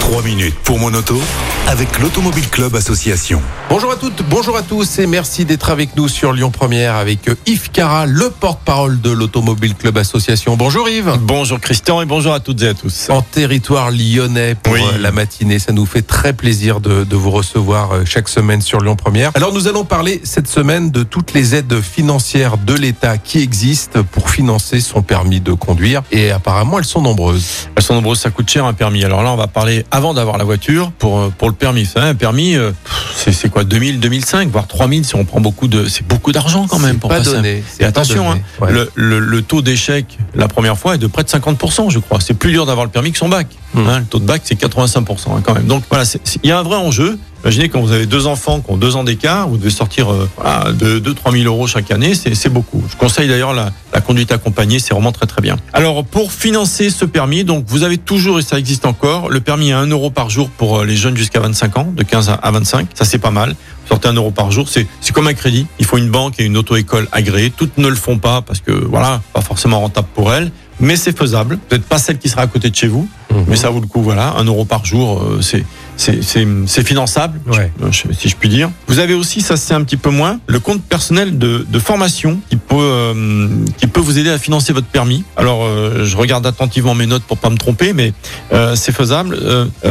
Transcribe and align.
3 0.00 0.22
minutes 0.22 0.54
pour 0.64 0.78
mon 0.78 0.92
auto 0.94 1.20
avec 1.68 2.00
l'Automobile 2.00 2.48
Club 2.50 2.74
Association. 2.74 3.40
Bonjour 3.70 3.92
à 3.92 3.96
toutes, 3.96 4.22
bonjour 4.28 4.56
à 4.56 4.62
tous 4.62 4.98
et 4.98 5.06
merci 5.06 5.44
d'être 5.44 5.70
avec 5.70 5.96
nous 5.96 6.08
sur 6.08 6.32
Lyon 6.32 6.50
Première 6.50 6.96
avec 6.96 7.28
euh, 7.28 7.34
Yves 7.46 7.70
Cara, 7.70 8.04
le 8.04 8.28
porte-parole 8.30 9.00
de 9.00 9.10
l'Automobile 9.10 9.74
Club 9.74 9.96
Association. 9.96 10.56
Bonjour 10.56 10.88
Yves. 10.88 11.12
Bonjour 11.20 11.58
Christian 11.60 12.02
et 12.02 12.04
bonjour 12.04 12.34
à 12.34 12.40
toutes 12.40 12.60
et 12.62 12.68
à 12.68 12.74
tous. 12.74 13.08
En 13.10 13.22
territoire 13.22 13.90
lyonnais 13.90 14.54
pour 14.56 14.74
Oui. 14.74 14.80
euh, 14.92 14.98
la 14.98 15.12
matinée, 15.12 15.58
ça 15.58 15.72
nous 15.72 15.86
fait 15.86 16.02
très 16.02 16.32
plaisir 16.34 16.80
de, 16.80 17.04
de 17.04 17.16
vous 17.16 17.30
recevoir 17.30 17.92
euh, 17.92 18.02
chaque 18.04 18.28
semaine 18.28 18.60
sur 18.60 18.80
Lyon 18.80 18.96
Première. 18.96 19.30
Alors 19.34 19.52
nous 19.54 19.68
allons 19.68 19.84
parler 19.84 20.20
cette 20.24 20.48
semaine 20.48 20.90
de 20.90 21.04
toutes 21.04 21.32
les 21.32 21.54
aides 21.54 21.80
financières 21.80 22.58
de 22.58 22.74
l'État 22.74 23.16
qui 23.18 23.38
existent 23.40 24.02
pour 24.02 24.28
financer 24.30 24.80
son 24.80 25.00
permis 25.02 25.40
de 25.40 25.52
conduire 25.52 26.02
et 26.10 26.32
apparemment 26.32 26.78
elles 26.78 26.84
sont 26.84 27.00
nombreuses. 27.02 27.68
Elles 27.76 27.82
sont 27.82 27.94
nombreuses, 27.94 28.20
ça 28.20 28.30
coûte 28.30 28.50
cher 28.50 28.66
un 28.66 28.74
permis. 28.74 29.04
Alors 29.04 29.22
là, 29.22 29.30
on 29.32 29.36
va 29.36 29.46
parler 29.46 29.81
avant 29.90 30.14
d'avoir 30.14 30.38
la 30.38 30.44
voiture 30.44 30.92
pour 30.98 31.18
euh, 31.18 31.32
pour 31.36 31.48
le 31.48 31.54
permis. 31.54 31.84
Savez, 31.86 32.06
un 32.08 32.14
permis, 32.14 32.56
euh, 32.56 32.70
c'est 33.16 33.50
quoi 33.50 33.64
2000, 33.64 34.00
2005, 34.00 34.48
voire 34.50 34.66
3000 34.66 35.04
si 35.04 35.14
on 35.16 35.24
prend 35.24 35.40
beaucoup 35.40 35.68
de, 35.68 35.86
c'est 35.86 36.06
beaucoup 36.06 36.32
d'argent 36.32 36.66
quand 36.68 36.78
même 36.78 36.98
pour 36.98 37.10
pas 37.10 37.18
passer 37.18 37.32
donné. 37.32 37.58
Et 37.78 37.82
pas 37.82 37.88
attention, 37.88 38.28
donné. 38.30 38.40
hein, 38.60 38.64
Ouais. 38.64 38.72
le, 38.72 38.90
le- 38.94 39.18
le 39.18 39.42
taux 39.42 39.62
d'échec 39.62 40.18
la 40.34 40.48
première 40.48 40.78
fois 40.78 40.94
est 40.94 40.98
de 40.98 41.06
près 41.06 41.22
de 41.24 41.28
50%, 41.28 41.90
je 41.90 41.98
crois. 41.98 42.20
C'est 42.20 42.34
plus 42.34 42.52
dur 42.52 42.66
d'avoir 42.66 42.84
le 42.86 42.90
permis 42.92 43.12
que 43.12 43.18
son 43.18 43.28
bac. 43.28 43.46
Hmm. 43.74 43.86
Hein, 43.88 43.98
le 44.00 44.04
taux 44.06 44.18
de 44.18 44.24
bac, 44.26 44.42
c'est 44.44 44.54
85% 44.60 45.36
hein, 45.36 45.40
quand 45.42 45.54
même. 45.54 45.66
Donc 45.66 45.82
voilà, 45.90 46.04
il 46.42 46.48
y 46.48 46.52
a 46.52 46.58
un 46.58 46.62
vrai 46.62 46.76
enjeu. 46.76 47.18
Imaginez 47.44 47.68
quand 47.68 47.80
vous 47.80 47.90
avez 47.92 48.06
deux 48.06 48.26
enfants 48.28 48.60
qui 48.60 48.70
ont 48.70 48.76
deux 48.76 48.94
ans 48.94 49.02
d'écart, 49.02 49.48
vous 49.48 49.56
devez 49.56 49.70
sortir 49.70 50.12
euh, 50.12 50.28
voilà, 50.36 50.72
de 50.72 51.00
2-3 51.00 51.32
000 51.32 51.44
euros 51.44 51.66
chaque 51.66 51.90
année, 51.90 52.14
c'est 52.14 52.48
beaucoup. 52.48 52.82
Je 52.90 52.96
conseille 52.96 53.26
d'ailleurs 53.28 53.52
la, 53.52 53.72
conduite 54.00 54.30
accompagnée, 54.32 54.78
c'est 54.78 54.94
vraiment 54.94 55.12
très 55.12 55.26
très 55.26 55.42
bien. 55.42 55.56
Alors 55.72 56.04
pour 56.04 56.32
financer 56.32 56.88
ce 56.90 57.04
permis, 57.04 57.42
donc 57.44 57.64
vous 57.66 57.82
avez 57.82 57.98
toujours, 57.98 58.38
et 58.38 58.42
ça 58.42 58.58
existe 58.58 58.86
encore, 58.86 59.28
le 59.28 59.40
permis 59.40 59.72
à 59.72 59.78
1 59.80 59.86
euro 59.88 60.10
par 60.10 60.30
jour 60.30 60.50
pour 60.50 60.78
euh, 60.78 60.84
les 60.84 60.96
jeunes 60.96 61.16
jusqu'à 61.16 61.40
25 61.40 61.78
ans, 61.78 61.92
de 61.96 62.02
15 62.04 62.28
à- 62.30 62.34
à 62.34 62.50
25, 62.52 62.88
ça 62.94 63.04
c'est 63.04 63.18
pas 63.18 63.30
mal. 63.32 63.50
Vous 63.50 63.88
sortez 63.88 64.06
1 64.08 64.12
euro 64.14 64.30
par 64.30 64.52
jour, 64.52 64.68
c'est 64.68 64.86
comme 65.12 65.26
un 65.26 65.34
crédit. 65.34 65.66
Il 65.80 65.84
faut 65.84 65.98
une 65.98 66.10
banque 66.10 66.38
et 66.38 66.44
une 66.44 66.56
auto-école 66.56 67.08
agréée. 67.10 67.50
Toutes 67.50 67.76
ne 67.78 67.88
le 67.88 67.96
font 67.96 68.18
pas 68.18 68.40
parce 68.40 68.60
que 68.60 68.70
voilà, 68.72 69.20
pas 69.32 69.40
forcément 69.40 69.80
rentable 69.80 70.06
pour 70.14 70.32
elles, 70.32 70.52
mais 70.82 70.96
c'est 70.96 71.16
faisable. 71.16 71.58
Peut-être 71.68 71.84
pas 71.86 71.96
celle 71.98 72.18
qui 72.18 72.28
sera 72.28 72.42
à 72.42 72.46
côté 72.46 72.68
de 72.68 72.76
chez 72.76 72.88
vous, 72.88 73.08
Mhm. 73.30 73.44
mais 73.48 73.56
ça 73.56 73.70
vaut 73.70 73.80
le 73.80 73.86
coup. 73.86 74.02
Voilà, 74.02 74.34
1 74.36 74.44
euro 74.44 74.66
par 74.66 74.84
jour, 74.84 75.22
euh, 75.22 75.40
c'est 75.40 75.64
c'est 75.96 76.84
finançable, 76.84 77.40
Ouais. 77.46 77.70
si 78.12 78.28
je 78.28 78.34
puis 78.36 78.48
dire. 78.48 78.70
Vous 78.88 78.98
avez 78.98 79.14
aussi, 79.14 79.40
ça 79.40 79.56
c'est 79.56 79.72
un 79.74 79.84
petit 79.84 79.96
peu 79.96 80.10
moins, 80.10 80.40
le 80.48 80.58
compte 80.58 80.82
personnel 80.82 81.38
de, 81.38 81.64
de 81.68 81.78
formation 81.78 82.40
qui 82.50 82.56
peut 82.56 82.74
euh, 82.78 83.48
qui 83.78 83.86
peut 83.86 84.00
vous 84.00 84.18
aider 84.18 84.30
à 84.30 84.38
financer 84.38 84.72
votre 84.72 84.88
permis. 84.88 85.22
Alors, 85.36 85.64
euh, 85.64 86.04
je 86.04 86.16
regarde 86.16 86.44
attentivement 86.46 86.94
mes 86.94 87.06
notes 87.06 87.22
pour 87.22 87.38
pas 87.38 87.50
me 87.50 87.56
tromper, 87.56 87.92
mais 87.92 88.12
euh, 88.52 88.74
c'est 88.74 88.92
faisable. 88.92 89.38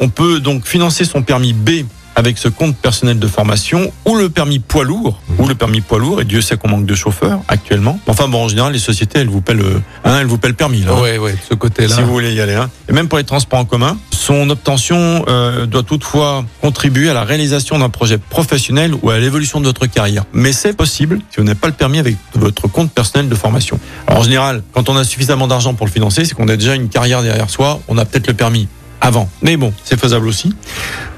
On 0.00 0.08
peut 0.08 0.40
donc 0.40 0.66
financer 0.66 1.04
son 1.04 1.22
permis 1.22 1.52
B 1.52 1.84
avec 2.14 2.38
ce 2.38 2.48
compte 2.48 2.76
personnel 2.76 3.18
de 3.18 3.26
formation 3.26 3.92
ou 4.04 4.16
le 4.16 4.28
permis 4.28 4.58
poids 4.58 4.84
lourd 4.84 5.20
ou 5.38 5.46
le 5.46 5.54
permis 5.54 5.80
poids 5.80 5.98
lourd 5.98 6.20
et 6.20 6.24
Dieu 6.24 6.40
sait 6.40 6.56
qu'on 6.56 6.68
manque 6.68 6.86
de 6.86 6.94
chauffeurs 6.94 7.40
actuellement. 7.48 7.98
Enfin 8.06 8.28
bon 8.28 8.44
en 8.44 8.48
général 8.48 8.72
les 8.72 8.78
sociétés 8.78 9.20
elles 9.20 9.28
vous 9.28 9.40
paient 9.40 9.54
le 9.54 9.80
hein, 10.04 10.18
elles 10.20 10.26
vous 10.26 10.38
paient 10.38 10.48
le 10.48 10.54
permis 10.54 10.82
là. 10.82 10.94
Ouais, 10.94 11.18
ouais, 11.18 11.32
de 11.32 11.38
ce 11.48 11.54
côté-là. 11.54 11.94
si 11.94 12.02
vous 12.02 12.12
voulez 12.12 12.34
y 12.34 12.40
aller. 12.40 12.54
Hein. 12.54 12.70
Et 12.88 12.92
même 12.92 13.08
pour 13.08 13.18
les 13.18 13.24
transports 13.24 13.58
en 13.58 13.64
commun, 13.64 13.96
son 14.10 14.50
obtention 14.50 15.24
euh, 15.28 15.66
doit 15.66 15.82
toutefois 15.82 16.44
contribuer 16.60 17.10
à 17.10 17.14
la 17.14 17.24
réalisation 17.24 17.78
d'un 17.78 17.88
projet 17.88 18.18
professionnel 18.18 18.94
ou 19.02 19.10
à 19.10 19.18
l'évolution 19.18 19.60
de 19.60 19.66
votre 19.66 19.86
carrière. 19.86 20.24
Mais 20.32 20.52
c'est 20.52 20.74
possible 20.74 21.18
si 21.30 21.38
vous 21.38 21.44
n'avez 21.44 21.58
pas 21.58 21.66
le 21.66 21.72
permis 21.72 21.98
avec 21.98 22.16
votre 22.34 22.68
compte 22.68 22.92
personnel 22.92 23.28
de 23.28 23.34
formation. 23.34 23.80
Alors, 24.06 24.20
en 24.20 24.24
général, 24.24 24.62
quand 24.72 24.88
on 24.88 24.96
a 24.96 25.04
suffisamment 25.04 25.48
d'argent 25.48 25.74
pour 25.74 25.86
le 25.86 25.92
financer, 25.92 26.24
c'est 26.24 26.34
qu'on 26.34 26.48
a 26.48 26.56
déjà 26.56 26.74
une 26.74 26.88
carrière 26.88 27.22
derrière 27.22 27.50
soi, 27.50 27.80
on 27.88 27.98
a 27.98 28.04
peut-être 28.04 28.28
le 28.28 28.34
permis 28.34 28.68
avant. 29.00 29.28
Mais 29.42 29.56
bon, 29.56 29.72
c'est 29.84 29.98
faisable 29.98 30.28
aussi. 30.28 30.54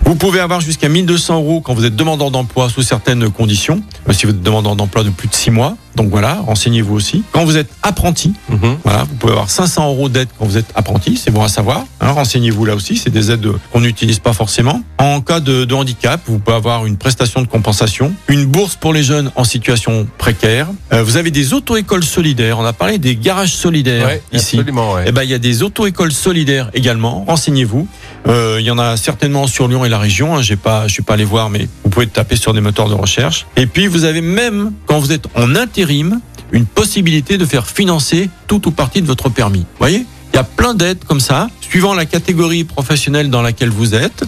Vous 0.06 0.16
pouvez 0.16 0.40
avoir 0.40 0.60
jusqu'à 0.60 0.88
1200 0.88 1.36
euros 1.36 1.60
quand 1.60 1.74
vous 1.74 1.84
êtes 1.86 1.96
demandeur 1.96 2.30
d'emploi 2.30 2.68
sous 2.68 2.82
certaines 2.82 3.30
conditions. 3.30 3.82
Si 4.12 4.26
vous 4.26 4.32
êtes 4.32 4.42
demandeur 4.42 4.76
d'emploi 4.76 5.02
de 5.02 5.10
plus 5.10 5.28
de 5.28 5.34
6 5.34 5.50
mois. 5.50 5.76
Donc 5.96 6.10
voilà, 6.10 6.40
renseignez-vous 6.44 6.92
aussi. 6.94 7.22
Quand 7.30 7.44
vous 7.44 7.56
êtes 7.56 7.70
apprenti, 7.82 8.32
Mhm. 8.48 8.78
voilà, 8.82 9.04
vous 9.04 9.14
pouvez 9.14 9.32
avoir 9.32 9.48
500 9.48 9.88
euros 9.90 10.08
d'aide 10.08 10.26
quand 10.36 10.44
vous 10.44 10.56
êtes 10.58 10.66
apprenti, 10.74 11.16
c'est 11.16 11.30
bon 11.30 11.42
à 11.44 11.48
savoir. 11.48 11.84
Hein, 12.00 12.10
Renseignez-vous 12.10 12.64
là 12.64 12.74
aussi, 12.74 12.96
c'est 12.96 13.10
des 13.10 13.30
aides 13.30 13.46
qu'on 13.72 13.80
n'utilise 13.80 14.18
pas 14.18 14.32
forcément. 14.32 14.82
En 14.98 15.20
cas 15.20 15.38
de, 15.38 15.64
de 15.64 15.72
handicap, 15.74 16.20
vous 16.26 16.40
pouvez 16.40 16.56
avoir 16.56 16.84
une 16.86 16.96
prestation 16.96 17.42
de 17.42 17.46
compensation, 17.46 18.12
une 18.26 18.44
bourse 18.44 18.74
pour 18.74 18.92
les 18.92 19.04
jeunes 19.04 19.30
en 19.36 19.44
situation 19.44 20.08
précaire. 20.18 20.66
Euh, 20.92 21.04
vous 21.04 21.16
avez 21.16 21.30
des 21.30 21.52
auto-écoles 21.52 22.02
solidaires. 22.04 22.58
On 22.58 22.64
a 22.64 22.72
parlé 22.72 22.98
des 22.98 23.14
garages 23.14 23.54
solidaires 23.54 24.06
Ouais, 24.06 24.22
ici. 24.32 24.56
absolument, 24.58 24.94
ouais. 24.94 25.04
Eh 25.06 25.12
ben, 25.12 25.22
il 25.22 25.30
y 25.30 25.34
a 25.34 25.38
des 25.38 25.62
auto-écoles 25.62 26.12
solidaires 26.12 26.70
également. 26.74 27.24
Renseignez-vous. 27.28 27.86
Euh, 28.26 28.56
il 28.58 28.66
y 28.66 28.70
en 28.72 28.78
a 28.80 28.96
certainement 28.96 29.46
sur 29.46 29.68
Lyon 29.68 29.84
et 29.84 29.88
la 29.94 30.00
région. 30.00 30.36
Hein. 30.36 30.42
J'ai 30.42 30.56
pas, 30.56 30.88
je 30.88 30.92
suis 30.92 31.02
pas 31.02 31.14
allé 31.14 31.24
voir, 31.24 31.50
mais 31.50 31.68
vous 31.84 31.90
pouvez 31.90 32.08
taper 32.08 32.36
sur 32.36 32.52
des 32.52 32.60
moteurs 32.60 32.88
de 32.88 32.94
recherche. 32.94 33.46
Et 33.56 33.66
puis, 33.66 33.86
vous 33.86 34.04
avez 34.04 34.20
même, 34.20 34.72
quand 34.86 34.98
vous 34.98 35.12
êtes 35.12 35.26
en 35.34 35.54
intérim, 35.54 36.20
une 36.50 36.66
possibilité 36.66 37.38
de 37.38 37.46
faire 37.46 37.66
financer 37.66 38.28
tout 38.48 38.66
ou 38.66 38.70
partie 38.72 39.02
de 39.02 39.06
votre 39.06 39.28
permis. 39.28 39.60
Vous 39.60 39.78
voyez? 39.78 40.04
Il 40.32 40.36
y 40.36 40.40
a 40.40 40.44
plein 40.44 40.74
d'aides 40.74 41.04
comme 41.06 41.20
ça, 41.20 41.48
suivant 41.60 41.94
la 41.94 42.06
catégorie 42.06 42.64
professionnelle 42.64 43.30
dans 43.30 43.40
laquelle 43.40 43.70
vous 43.70 43.94
êtes. 43.94 44.24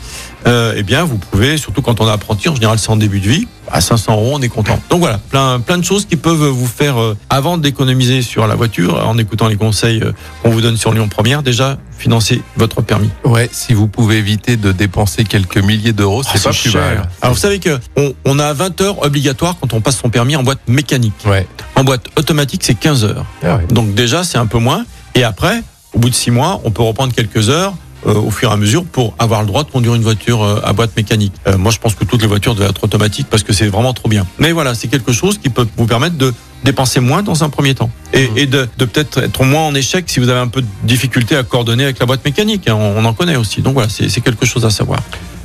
Euh, 0.46 0.74
eh 0.76 0.84
bien, 0.84 1.02
vous 1.02 1.18
pouvez, 1.18 1.56
surtout 1.56 1.82
quand 1.82 2.00
on 2.00 2.06
est 2.06 2.12
apprenti, 2.12 2.48
en 2.48 2.54
général 2.54 2.78
c'est 2.78 2.90
en 2.90 2.96
début 2.96 3.18
de 3.18 3.28
vie, 3.28 3.48
à 3.70 3.80
500 3.80 4.12
euros, 4.14 4.32
on 4.34 4.42
est 4.42 4.48
content. 4.48 4.78
Donc 4.90 5.00
voilà, 5.00 5.18
plein, 5.18 5.60
plein 5.60 5.78
de 5.78 5.84
choses 5.84 6.06
qui 6.06 6.16
peuvent 6.16 6.46
vous 6.46 6.66
faire, 6.66 7.00
euh, 7.00 7.16
avant 7.30 7.58
d'économiser 7.58 8.22
sur 8.22 8.46
la 8.46 8.54
voiture, 8.54 9.06
en 9.06 9.18
écoutant 9.18 9.48
les 9.48 9.56
conseils 9.56 10.00
euh, 10.02 10.12
qu'on 10.42 10.50
vous 10.50 10.60
donne 10.60 10.76
sur 10.76 10.92
Lyon 10.92 11.08
Première, 11.08 11.42
déjà 11.42 11.78
financer 11.98 12.42
votre 12.56 12.82
permis. 12.82 13.08
Ouais, 13.24 13.48
si 13.52 13.72
vous 13.74 13.86
pouvez 13.88 14.18
éviter 14.18 14.56
de 14.56 14.70
dépenser 14.72 15.24
quelques 15.24 15.58
milliers 15.58 15.92
d'euros, 15.94 16.22
c'est 16.22 16.38
Ah, 16.44 16.50
pas 16.50 16.50
plus 16.50 16.74
mal. 16.74 17.08
Alors 17.22 17.34
vous 17.34 17.40
savez 17.40 17.58
que 17.58 17.78
on, 17.96 18.12
on 18.24 18.38
a 18.38 18.52
20 18.52 18.80
heures 18.82 19.02
obligatoires 19.02 19.56
quand 19.60 19.72
on 19.72 19.80
passe 19.80 19.98
son 19.98 20.10
permis 20.10 20.36
en 20.36 20.42
boîte 20.42 20.60
mécanique. 20.68 21.14
Ouais. 21.24 21.46
En 21.74 21.84
boîte 21.84 22.06
automatique, 22.16 22.62
c'est 22.64 22.74
15 22.74 23.04
heures. 23.04 23.24
Ah. 23.42 23.58
Donc 23.70 23.94
déjà, 23.94 24.24
c'est 24.24 24.38
un 24.38 24.46
peu 24.46 24.58
moins. 24.58 24.84
Et 25.14 25.24
après, 25.24 25.62
au 25.94 25.98
bout 25.98 26.10
de 26.10 26.14
six 26.14 26.30
mois, 26.30 26.60
on 26.64 26.70
peut 26.70 26.82
reprendre 26.82 27.14
quelques 27.14 27.48
heures 27.48 27.74
au 28.04 28.30
fur 28.30 28.50
et 28.50 28.52
à 28.52 28.56
mesure 28.56 28.84
pour 28.84 29.14
avoir 29.18 29.40
le 29.40 29.46
droit 29.46 29.64
de 29.64 29.70
conduire 29.70 29.94
une 29.94 30.02
voiture 30.02 30.42
euh, 30.42 30.60
à 30.64 30.72
boîte 30.72 30.96
mécanique. 30.96 31.32
Euh, 31.46 31.56
moi, 31.58 31.72
je 31.72 31.78
pense 31.78 31.94
que 31.94 32.04
toutes 32.04 32.20
les 32.22 32.28
voitures 32.28 32.54
doivent 32.54 32.70
être 32.70 32.84
automatiques 32.84 33.26
parce 33.30 33.42
que 33.42 33.52
c'est 33.52 33.66
vraiment 33.68 33.92
trop 33.94 34.08
bien. 34.08 34.26
Mais 34.38 34.52
voilà, 34.52 34.74
c'est 34.74 34.88
quelque 34.88 35.12
chose 35.12 35.38
qui 35.38 35.48
peut 35.48 35.66
vous 35.76 35.86
permettre 35.86 36.16
de 36.16 36.32
dépenser 36.64 37.00
moins 37.00 37.22
dans 37.22 37.44
un 37.44 37.48
premier 37.48 37.74
temps 37.74 37.90
et, 38.12 38.28
et 38.36 38.46
de, 38.46 38.68
de 38.78 38.84
peut-être 38.84 39.22
être 39.22 39.44
moins 39.44 39.62
en 39.62 39.74
échec 39.74 40.04
si 40.08 40.20
vous 40.20 40.28
avez 40.28 40.40
un 40.40 40.48
peu 40.48 40.62
de 40.62 40.66
difficulté 40.84 41.36
à 41.36 41.42
coordonner 41.42 41.84
avec 41.84 41.98
la 41.98 42.06
boîte 42.06 42.24
mécanique. 42.24 42.68
hein. 42.68 42.74
On, 42.74 42.96
on 42.98 43.04
en 43.04 43.12
connaît 43.12 43.36
aussi. 43.36 43.62
Donc 43.62 43.74
voilà, 43.74 43.88
c'est 43.88 44.20
quelque 44.20 44.46
chose 44.46 44.64
à 44.64 44.70
savoir. 44.70 45.00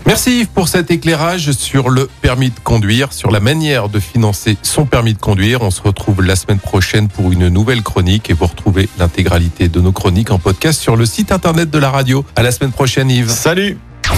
Merci 0.06 0.42
Yves 0.42 0.48
pour 0.48 0.68
cet 0.68 0.92
éclairage 0.92 1.52
sur 1.52 1.90
le 1.90 2.10
permis 2.22 2.50
de 2.50 2.60
conduire, 2.64 3.14
sur 3.14 3.32
la 3.32 3.40
manière 3.40 3.88
de 3.88 4.00
financer 4.00 4.58
son 4.62 4.86
permis 4.86 5.14
de 5.14 5.20
conduire. 5.20 5.62
On 5.62 5.72
se 5.72 5.82
retrouve 5.82 6.22
la 6.22 6.36
semaine 6.36 6.60
prochaine 6.60 7.08
pour 7.08 7.32
une 7.32 7.48
nouvelle 7.48 7.84
chronique 7.84 8.30
et 8.30 8.34
vous 8.34 8.48
retrouvez 8.48 8.90
l'intégralité 9.00 9.68
de 9.70 9.80
nos 9.80 9.92
chroniques 9.92 10.32
en 10.32 10.40
podcast 10.40 10.82
sur 10.82 10.96
le 10.96 11.06
site 11.06 11.32
internet 11.32 11.70
de 11.70 11.78
la 11.78 11.90
radio. 11.90 12.26
À 12.36 12.44
la 12.44 12.52
semaine 12.52 12.72
prochaine 12.72 13.10
Yves. 13.10 13.30
Salut 13.30 13.78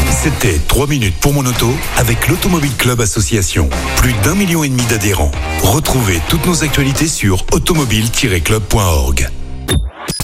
C'était 0.10 0.60
3 0.68 0.88
minutes 0.88 1.16
pour 1.20 1.34
mon 1.34 1.46
auto 1.46 1.72
avec 1.98 2.28
l'Automobile 2.28 2.76
Club 2.78 3.02
Association. 3.02 3.70
Plus 3.98 4.14
d'un 4.24 4.36
million 4.36 4.64
et 4.64 4.70
demi 4.70 4.84
d'adhérents. 4.84 5.32
Retrouvez 5.62 6.20
toutes 6.30 6.46
nos 6.46 6.64
actualités 6.64 7.08
sur 7.08 7.46
automobile-club.org. 7.52 9.30